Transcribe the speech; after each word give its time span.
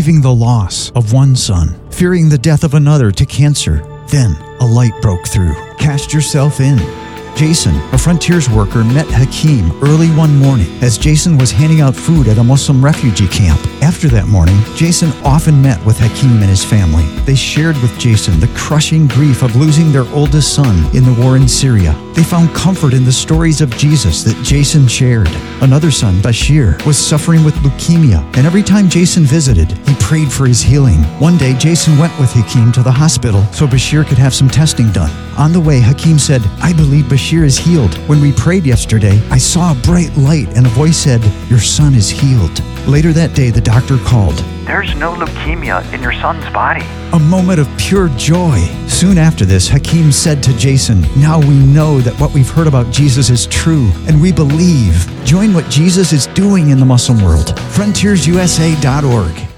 grieving 0.00 0.22
the 0.22 0.34
loss 0.34 0.90
of 0.92 1.12
one 1.12 1.36
son, 1.36 1.78
fearing 1.90 2.30
the 2.30 2.38
death 2.38 2.64
of 2.64 2.72
another 2.72 3.10
to 3.10 3.26
cancer. 3.26 3.84
Then 4.08 4.34
a 4.60 4.64
light 4.64 4.94
broke 5.02 5.28
through. 5.28 5.52
Cast 5.76 6.14
yourself 6.14 6.58
in. 6.58 6.78
Jason, 7.40 7.74
a 7.94 7.96
frontiers 7.96 8.50
worker, 8.50 8.84
met 8.84 9.06
Hakim 9.06 9.72
early 9.82 10.08
one 10.08 10.36
morning 10.36 10.66
as 10.82 10.98
Jason 10.98 11.38
was 11.38 11.50
handing 11.50 11.80
out 11.80 11.96
food 11.96 12.28
at 12.28 12.36
a 12.36 12.44
Muslim 12.44 12.84
refugee 12.84 13.28
camp. 13.28 13.58
After 13.82 14.08
that 14.08 14.26
morning, 14.26 14.58
Jason 14.76 15.10
often 15.24 15.62
met 15.62 15.82
with 15.86 15.98
Hakim 15.98 16.42
and 16.42 16.50
his 16.50 16.62
family. 16.62 17.04
They 17.24 17.34
shared 17.34 17.78
with 17.78 17.98
Jason 17.98 18.40
the 18.40 18.48
crushing 18.48 19.06
grief 19.06 19.42
of 19.42 19.56
losing 19.56 19.90
their 19.90 20.04
oldest 20.12 20.54
son 20.54 20.84
in 20.94 21.02
the 21.02 21.16
war 21.18 21.38
in 21.38 21.48
Syria. 21.48 21.94
They 22.14 22.22
found 22.24 22.54
comfort 22.54 22.92
in 22.92 23.04
the 23.04 23.12
stories 23.12 23.62
of 23.62 23.70
Jesus 23.70 24.22
that 24.24 24.36
Jason 24.44 24.86
shared. 24.86 25.30
Another 25.62 25.90
son, 25.90 26.16
Bashir, 26.16 26.84
was 26.84 26.98
suffering 26.98 27.42
with 27.42 27.54
leukemia, 27.64 28.20
and 28.36 28.46
every 28.46 28.62
time 28.62 28.90
Jason 28.90 29.24
visited, 29.24 29.72
he 29.88 29.94
prayed 29.94 30.30
for 30.30 30.46
his 30.46 30.60
healing. 30.60 30.98
One 31.18 31.38
day, 31.38 31.54
Jason 31.54 31.96
went 31.96 32.18
with 32.20 32.32
Hakim 32.32 32.70
to 32.72 32.82
the 32.82 32.92
hospital 32.92 33.42
so 33.52 33.66
Bashir 33.66 34.06
could 34.06 34.18
have 34.18 34.34
some 34.34 34.50
testing 34.50 34.90
done. 34.92 35.10
On 35.38 35.52
the 35.54 35.60
way, 35.60 35.80
Hakim 35.80 36.18
said, 36.18 36.42
I 36.60 36.74
believe 36.74 37.06
Bashir 37.06 37.29
is 37.38 37.56
healed. 37.56 37.94
When 38.08 38.20
we 38.20 38.32
prayed 38.32 38.66
yesterday, 38.66 39.20
I 39.30 39.38
saw 39.38 39.72
a 39.72 39.82
bright 39.82 40.14
light 40.16 40.48
and 40.56 40.66
a 40.66 40.70
voice 40.70 40.96
said, 40.96 41.22
Your 41.48 41.60
son 41.60 41.94
is 41.94 42.10
healed. 42.10 42.60
Later 42.86 43.12
that 43.12 43.34
day, 43.34 43.50
the 43.50 43.60
doctor 43.60 43.98
called. 43.98 44.36
There's 44.66 44.94
no 44.96 45.14
leukemia 45.14 45.92
in 45.92 46.02
your 46.02 46.12
son's 46.12 46.44
body. 46.52 46.84
A 47.12 47.18
moment 47.18 47.60
of 47.60 47.68
pure 47.78 48.08
joy. 48.10 48.58
Soon 48.88 49.16
after 49.16 49.44
this, 49.44 49.68
Hakim 49.68 50.10
said 50.12 50.42
to 50.42 50.56
Jason, 50.56 51.02
Now 51.16 51.38
we 51.38 51.54
know 51.54 52.00
that 52.00 52.18
what 52.20 52.34
we've 52.34 52.50
heard 52.50 52.66
about 52.66 52.92
Jesus 52.92 53.30
is 53.30 53.46
true, 53.46 53.90
and 54.08 54.20
we 54.20 54.32
believe. 54.32 55.08
Join 55.24 55.54
what 55.54 55.68
Jesus 55.70 56.12
is 56.12 56.26
doing 56.28 56.70
in 56.70 56.78
the 56.78 56.86
Muslim 56.86 57.22
world. 57.22 57.54
FrontiersUSA.org. 57.74 59.49